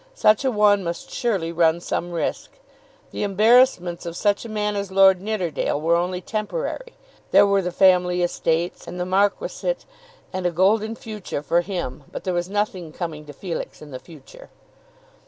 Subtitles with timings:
[0.15, 2.53] Such a one must surely run some risk.
[3.11, 6.93] The embarrassments of such a man as Lord Nidderdale were only temporary.
[7.29, 9.85] There were the family estates, and the marquisate,
[10.33, 13.99] and a golden future for him; but there was nothing coming to Felix in the
[13.99, 14.49] future.